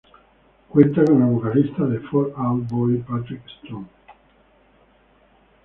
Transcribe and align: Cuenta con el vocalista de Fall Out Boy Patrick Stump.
Cuenta 0.69 1.05
con 1.05 1.21
el 1.21 1.27
vocalista 1.29 1.83
de 1.85 1.99
Fall 1.99 2.33
Out 2.35 2.67
Boy 2.71 2.97
Patrick 3.07 3.43
Stump. 3.59 3.87